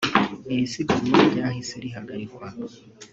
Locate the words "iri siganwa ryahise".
0.53-1.75